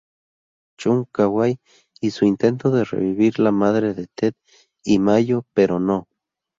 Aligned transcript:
Chong-Kwai 0.79 1.59
y 2.01 2.09
su 2.09 2.25
intento 2.25 2.71
de 2.71 2.85
revivir 2.85 3.37
la 3.37 3.51
madre 3.51 3.93
de 3.93 4.07
Ted 4.07 4.33
y 4.83 4.97
mayo, 4.97 5.45
pero 5.53 5.79
no. 5.79 6.07